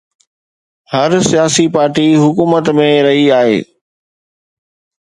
هر 0.93 1.11
سياسي 1.31 1.65
پارٽي 1.75 2.07
حڪومت 2.23 2.73
۾ 2.81 2.89
رهي 3.09 3.25
آهي. 3.39 3.57